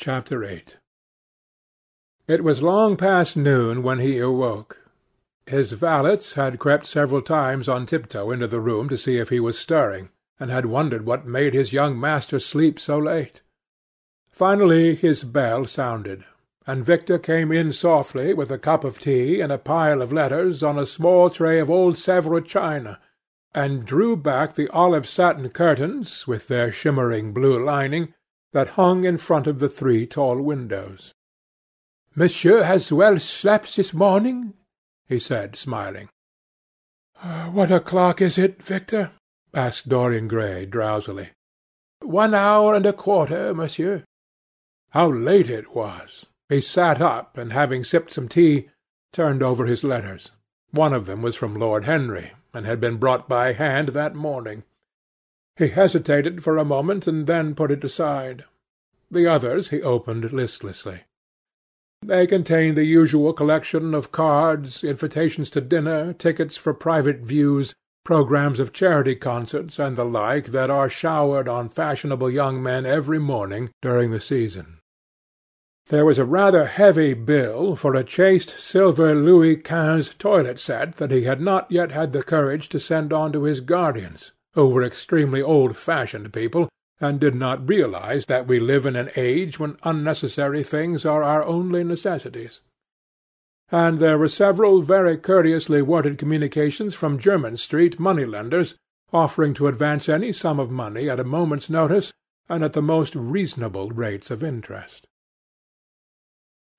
[0.00, 0.64] CHAPTER VIII
[2.26, 4.80] It was long past noon when he awoke.
[5.44, 9.40] His valet had crept several times on tiptoe into the room to see if he
[9.40, 10.08] was stirring,
[10.38, 13.42] and had wondered what made his young master sleep so late.
[14.30, 16.24] Finally his bell sounded,
[16.66, 20.62] and Victor came in softly with a cup of tea and a pile of letters
[20.62, 22.98] on a small tray of old Sevres china,
[23.54, 28.14] and drew back the olive satin curtains, with their shimmering blue lining,
[28.52, 31.12] that hung in front of the three tall windows.
[32.14, 34.54] "Monsieur has well slept this morning?"
[35.06, 36.08] he said, smiling.
[37.22, 39.12] Uh, "What o'clock is it, Victor?"
[39.52, 41.30] asked Dorian Gray drowsily.
[42.00, 44.04] "One hour and a quarter, monsieur."
[44.90, 46.26] How late it was!
[46.48, 48.70] He sat up, and having sipped some tea,
[49.12, 50.32] turned over his letters.
[50.72, 54.64] One of them was from Lord Henry, and had been brought by hand that morning.
[55.60, 58.44] He hesitated for a moment, and then put it aside.
[59.10, 61.02] The others he opened listlessly.
[62.00, 67.74] They contained the usual collection of cards, invitations to dinner, tickets for private views,
[68.06, 73.18] programmes of charity concerts, and the like that are showered on fashionable young men every
[73.18, 74.78] morning during the season.
[75.88, 81.10] There was a rather heavy bill for a chased silver Louis Quinze toilet set that
[81.10, 84.82] he had not yet had the courage to send on to his guardians who were
[84.82, 86.68] extremely old-fashioned people,
[87.00, 91.42] and did not realize that we live in an age when unnecessary things are our
[91.44, 92.60] only necessities.
[93.70, 98.74] And there were several very courteously worded communications from Jermyn Street money-lenders,
[99.12, 102.12] offering to advance any sum of money at a moment's notice
[102.48, 105.06] and at the most reasonable rates of interest.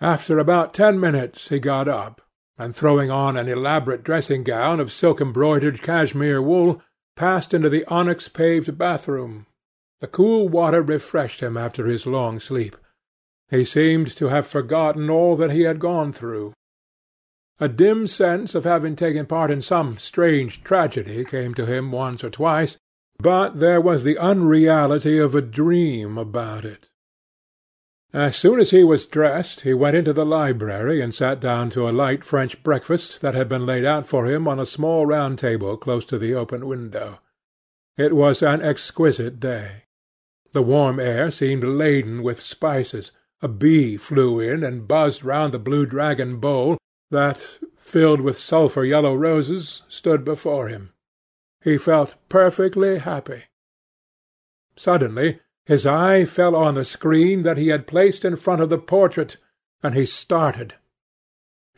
[0.00, 2.22] After about ten minutes he got up,
[2.56, 6.82] and throwing on an elaborate dressing-gown of silk-embroidered cashmere wool,
[7.18, 9.44] passed into the onyx-paved bathroom.
[9.98, 12.76] The cool water refreshed him after his long sleep.
[13.50, 16.52] He seemed to have forgotten all that he had gone through.
[17.58, 22.22] A dim sense of having taken part in some strange tragedy came to him once
[22.22, 22.76] or twice,
[23.18, 26.88] but there was the unreality of a dream about it.
[28.12, 31.88] As soon as he was dressed he went into the library and sat down to
[31.88, 35.38] a light French breakfast that had been laid out for him on a small round
[35.38, 37.20] table close to the open window.
[37.98, 39.82] It was an exquisite day.
[40.52, 43.12] The warm air seemed laden with spices.
[43.42, 46.78] A bee flew in and buzzed round the blue dragon bowl
[47.10, 50.92] that, filled with sulphur yellow roses, stood before him.
[51.62, 53.44] He felt perfectly happy.
[54.76, 58.78] Suddenly his eye fell on the screen that he had placed in front of the
[58.78, 59.36] portrait,
[59.82, 60.74] and he started.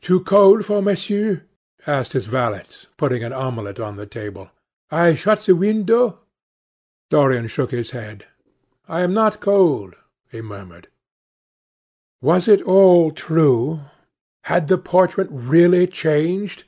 [0.00, 1.42] "Too cold for monsieur?"
[1.88, 2.62] asked his valet,
[2.96, 4.48] putting an omelette on the table.
[4.92, 6.20] "I shut the window?"
[7.10, 8.26] Dorian shook his head.
[8.86, 9.96] "I am not cold,"
[10.30, 10.86] he murmured.
[12.20, 13.80] Was it all true?
[14.42, 16.62] Had the portrait really changed,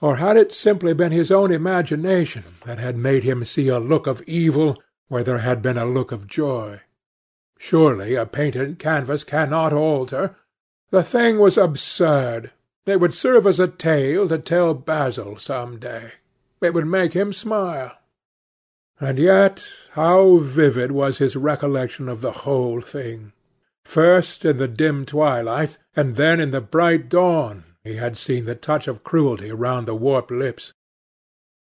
[0.00, 4.06] or had it simply been his own imagination that had made him see a look
[4.06, 6.80] of evil where there had been a look of joy.
[7.58, 10.36] Surely a painted canvas cannot alter.
[10.90, 12.52] The thing was absurd.
[12.86, 16.12] It would serve as a tale to tell Basil some day.
[16.60, 17.92] It would make him smile.
[19.00, 23.32] And yet how vivid was his recollection of the whole thing!
[23.84, 28.54] First in the dim twilight, and then in the bright dawn, he had seen the
[28.54, 30.72] touch of cruelty round the warped lips.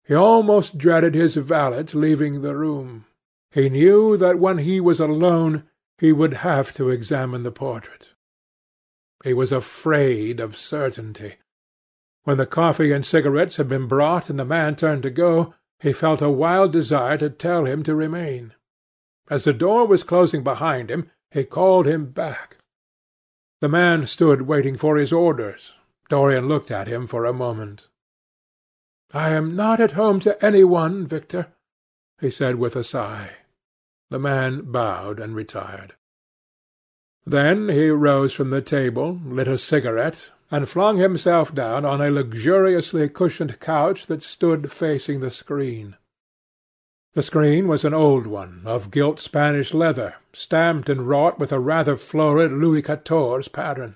[0.04, 3.06] He almost dreaded his valet leaving the room.
[3.52, 8.10] He knew that when he was alone he would have to examine the portrait.
[9.24, 11.36] He was afraid of certainty.
[12.24, 15.94] When the coffee and cigarettes had been brought and the man turned to go, he
[15.94, 18.54] felt a wild desire to tell him to remain.
[19.30, 22.58] As the door was closing behind him, he called him back.
[23.60, 25.74] The man stood waiting for his orders.
[26.10, 27.88] Dorian looked at him for a moment.
[29.14, 31.54] "I am not at home to any one, Victor,"
[32.20, 33.30] he said with a sigh.
[34.10, 35.94] The man bowed and retired.
[37.26, 42.10] Then he rose from the table, lit a cigarette, and flung himself down on a
[42.10, 45.98] luxuriously cushioned couch that stood facing the screen.
[47.14, 51.60] The screen was an old one, of gilt Spanish leather, stamped and wrought with a
[51.60, 53.96] rather florid Louis Quatorze pattern.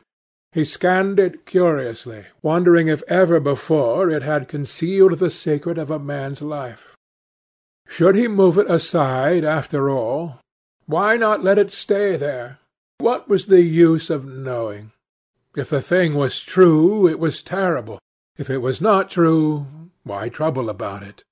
[0.51, 5.99] He scanned it curiously, wondering if ever before it had concealed the secret of a
[5.99, 6.97] man's life.
[7.91, 10.39] Should he move it aside after all?
[10.85, 12.59] Why not let it stay there?
[12.99, 14.93] What was the use of knowing?
[15.57, 17.99] If the thing was true, it was terrible.
[18.37, 19.67] If it was not true,
[20.03, 21.25] why trouble about it?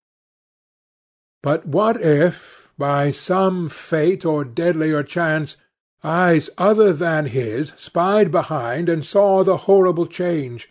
[1.41, 5.55] But what if, by some fate or deadlier chance,
[6.03, 10.69] Eyes other than his spied behind and saw the horrible change.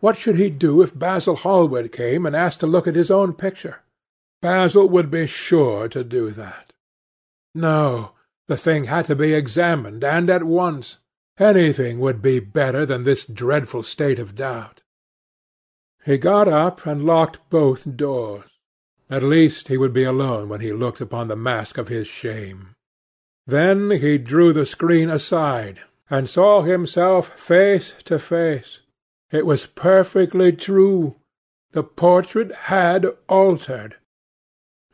[0.00, 3.34] What should he do if Basil Hallward came and asked to look at his own
[3.34, 3.80] picture?
[4.42, 6.72] Basil would be sure to do that.
[7.54, 8.12] No,
[8.46, 10.98] the thing had to be examined, and at once.
[11.38, 14.82] Anything would be better than this dreadful state of doubt.
[16.04, 18.44] He got up and locked both doors.
[19.08, 22.74] At least he would be alone when he looked upon the mask of his shame.
[23.46, 28.80] Then he drew the screen aside, and saw himself face to face.
[29.30, 31.16] It was perfectly true.
[31.72, 33.96] The portrait had altered.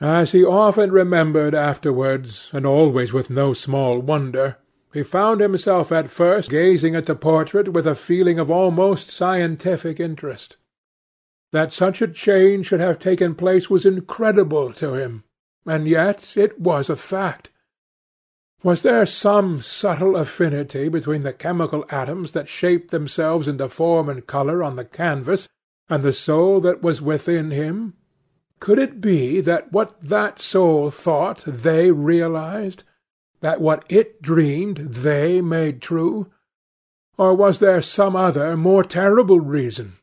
[0.01, 4.59] As he often remembered afterwards, and always with no small wonder,
[4.93, 9.99] he found himself at first gazing at the portrait with a feeling of almost scientific
[9.99, 10.57] interest.
[11.53, 15.25] That such a change should have taken place was incredible to him,
[15.65, 17.51] and yet it was a fact.
[18.63, 24.27] Was there some subtle affinity between the chemical atoms that shaped themselves into form and
[24.27, 25.49] colour on the canvas,
[25.89, 27.95] and the soul that was within him?
[28.59, 32.85] Could it be that what that soul thought they realized,
[33.41, 36.31] that what it dreamed they made true?
[37.19, 39.95] Or was there some other, more terrible reason?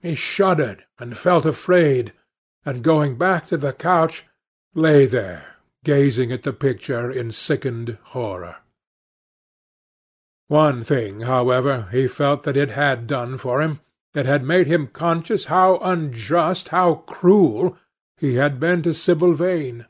[0.00, 2.12] He shuddered and felt afraid,
[2.64, 4.24] and going back to the couch,
[4.74, 8.56] lay there gazing at the picture in sickened horror.
[10.48, 13.80] One thing, however, he felt that it had done for him.
[14.16, 17.76] It had made him conscious how unjust, how cruel,
[18.16, 19.84] he had been to Sibyl Vane.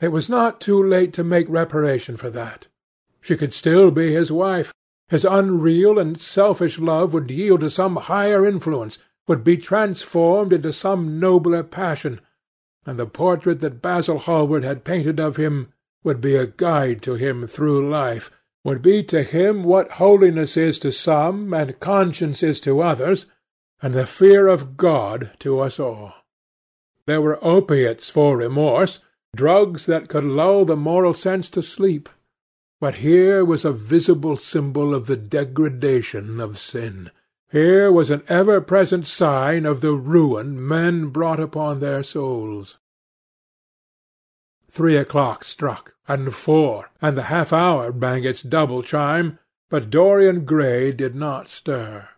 [0.00, 2.68] It was not too late to make reparation for that.
[3.20, 4.72] She could still be his wife.
[5.08, 8.98] His unreal and selfish love would yield to some higher influence,
[9.28, 12.22] would be transformed into some nobler passion,
[12.86, 15.68] and the portrait that Basil Hallward had painted of him
[16.02, 18.30] would be a guide to him through life,
[18.64, 23.26] would be to him what holiness is to some, and conscience is to others,
[23.82, 26.14] and the fear of God to us all.
[27.06, 29.00] There were opiates for remorse,
[29.36, 32.08] drugs that could lull the moral sense to sleep,
[32.80, 37.10] but here was a visible symbol of the degradation of sin.
[37.50, 42.78] Here was an ever-present sign of the ruin men brought upon their souls.
[44.70, 49.38] Three o'clock struck, and four, and the half-hour rang its double chime,
[49.70, 52.08] but Dorian Gray did not stir.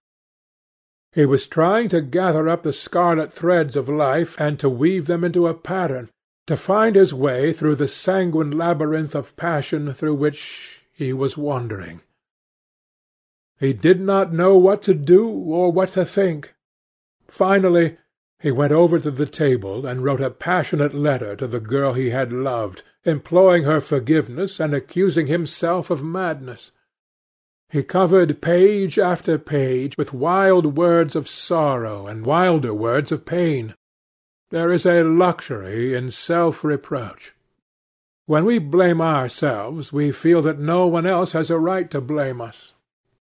[1.16, 5.24] He was trying to gather up the scarlet threads of life and to weave them
[5.24, 6.10] into a pattern,
[6.46, 12.02] to find his way through the sanguine labyrinth of passion through which he was wandering.
[13.58, 16.54] He did not know what to do or what to think.
[17.28, 17.96] Finally,
[18.38, 22.10] he went over to the table and wrote a passionate letter to the girl he
[22.10, 26.72] had loved, imploring her forgiveness and accusing himself of madness.
[27.68, 33.74] He covered page after page with wild words of sorrow and wilder words of pain.
[34.50, 37.34] There is a luxury in self-reproach.
[38.26, 42.40] When we blame ourselves, we feel that no one else has a right to blame
[42.40, 42.72] us.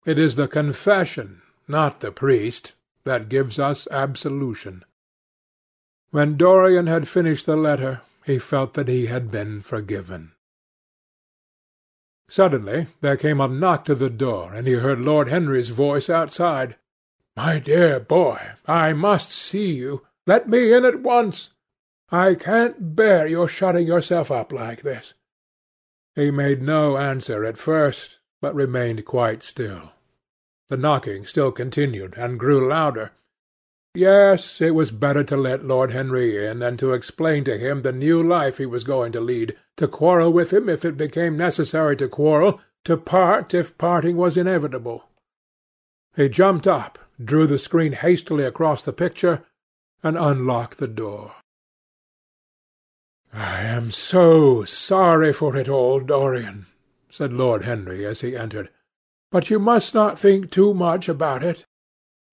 [0.04, 2.74] It is the confession, not the priest,
[3.04, 4.84] that gives us absolution.
[6.10, 10.32] When Dorian had finished the letter, he felt that he had been forgiven.
[12.34, 16.74] Suddenly there came a knock to the door, and he heard Lord Henry's voice outside.
[17.36, 20.04] "My dear boy, I must see you.
[20.26, 21.50] Let me in at once.
[22.10, 25.14] I can't bear your shutting yourself up like this."
[26.16, 29.92] He made no answer at first, but remained quite still.
[30.66, 33.12] The knocking still continued, and grew louder.
[33.94, 37.92] Yes, it was better to let Lord Henry in, and to explain to him the
[37.92, 41.96] new life he was going to lead, to quarrel with him if it became necessary
[41.98, 45.04] to quarrel, to part if parting was inevitable.
[46.16, 49.44] He jumped up, drew the screen hastily across the picture,
[50.02, 51.36] and unlocked the door.
[53.32, 56.66] "I am so sorry for it all, Dorian,"
[57.08, 58.70] said Lord Henry as he entered,
[59.30, 61.64] "but you must not think too much about it.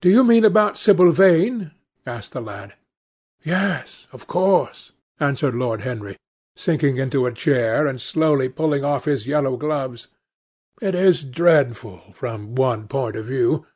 [0.01, 1.71] "Do you mean about Sibyl Vane?"
[2.07, 2.73] asked the lad.
[3.43, 6.17] "Yes, of course," answered Lord Henry,
[6.55, 10.07] sinking into a chair and slowly pulling off his yellow gloves.
[10.81, 13.67] "It is dreadful, from one point of view,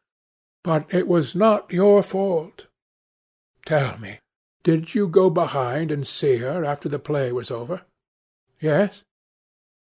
[0.64, 2.66] but it was not your fault.
[3.64, 4.20] Tell me,
[4.64, 7.84] did you go behind and see her after the play was over?"
[8.60, 9.04] "Yes."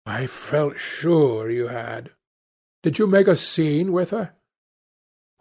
[0.05, 2.11] "I felt sure you had.
[2.83, 4.33] Did you make a scene with her?"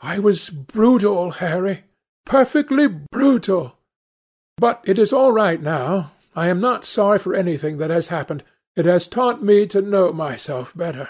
[0.07, 1.85] I was brutal, Harry,
[2.27, 3.79] perfectly brutal.
[4.59, 6.13] But it is all right now.
[6.37, 8.45] I am not sorry for anything that has happened.
[8.77, 11.09] It has taught me to know myself better.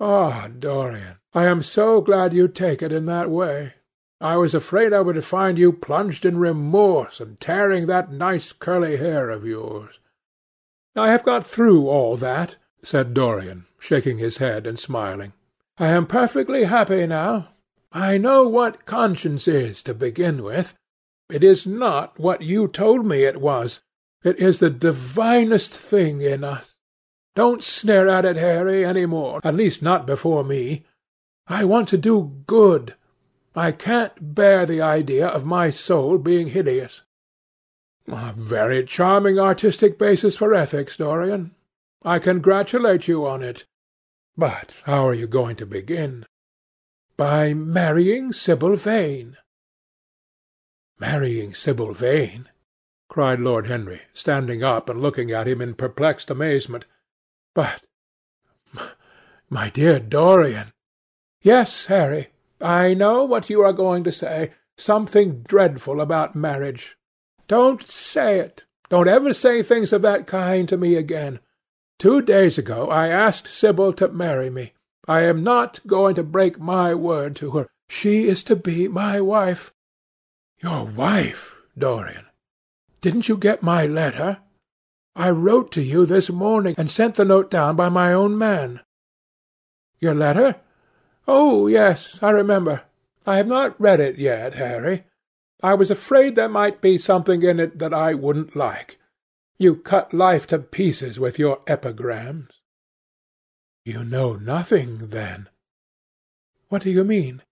[0.00, 3.74] "Ah, Dorian, I am so glad you take it in that way.
[4.20, 8.96] I was afraid I would find you plunged in remorse and tearing that nice curly
[8.96, 10.00] hair of yours."
[10.96, 15.32] "I have got through all that," said Dorian, shaking his head and smiling.
[15.78, 17.50] "I am perfectly happy now.
[17.96, 20.74] I know what conscience is, to begin with.
[21.30, 23.80] It is not what you told me it was.
[24.24, 26.74] It is the divinest thing in us.
[27.36, 30.84] Don't sneer at it, Harry, any more, at least not before me.
[31.46, 32.96] I want to do good.
[33.54, 37.02] I can't bear the idea of my soul being hideous.
[38.08, 41.52] A very charming artistic basis for ethics, Dorian.
[42.02, 43.66] I congratulate you on it.
[44.36, 46.26] But how are you going to begin?
[47.16, 49.36] By marrying Sibyl Vane.
[50.98, 52.48] Marrying Sibyl Vane?
[53.08, 56.86] cried Lord Henry, standing up and looking at him in perplexed amazement.
[57.54, 57.82] But,
[59.48, 60.72] my dear Dorian.
[61.40, 62.28] Yes, Harry,
[62.60, 64.50] I know what you are going to say.
[64.76, 66.96] Something dreadful about marriage.
[67.46, 68.64] Don't say it.
[68.88, 71.38] Don't ever say things of that kind to me again.
[71.98, 74.72] Two days ago I asked Sibyl to marry me.
[75.06, 77.68] I am not going to break my word to her.
[77.88, 79.72] She is to be my wife.
[80.62, 82.26] Your wife, Dorian?
[83.00, 84.38] Didn't you get my letter?
[85.14, 88.80] I wrote to you this morning, and sent the note down by my own man.
[90.00, 90.56] Your letter?
[91.28, 92.82] Oh, yes, I remember.
[93.26, 95.04] I have not read it yet, Harry.
[95.62, 98.98] I was afraid there might be something in it that I wouldn't like.
[99.56, 102.50] You cut life to pieces with your epigrams.
[103.84, 105.48] You know nothing, then.
[106.68, 107.42] What do you mean?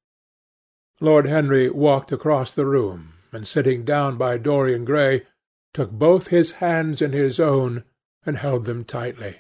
[1.01, 5.27] Lord Henry walked across the room, and sitting down by Dorian Gray,
[5.75, 7.85] took both his hands in his own
[8.25, 9.39] and held them tightly.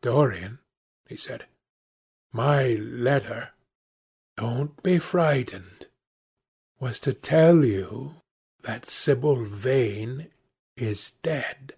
[0.00, 0.58] Dorian,
[1.08, 1.46] he said,
[2.32, 3.50] my letter,
[4.36, 5.86] don't be frightened,
[6.78, 8.16] was to tell you
[8.62, 10.28] that Sibyl Vane
[10.76, 11.72] is dead.